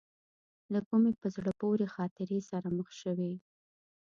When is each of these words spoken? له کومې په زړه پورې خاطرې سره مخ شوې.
له 0.73 0.79
کومې 0.87 1.11
په 1.21 1.27
زړه 1.35 1.51
پورې 1.61 1.85
خاطرې 1.95 2.39
سره 2.49 2.67
مخ 2.77 2.89
شوې. 3.01 3.33